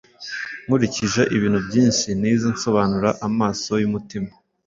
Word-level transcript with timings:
Nkurikije 0.65 1.21
ibintu 1.35 1.59
byinshi 1.67 2.07
nize, 2.19 2.47
nsobanura 2.55 3.09
“amaso 3.27 3.71
y’umutima” 3.81 4.29